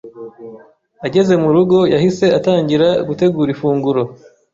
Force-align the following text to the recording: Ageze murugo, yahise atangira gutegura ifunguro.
Ageze 1.05 1.33
murugo, 1.43 1.77
yahise 1.93 2.25
atangira 2.37 2.87
gutegura 3.07 3.49
ifunguro. 3.55 4.01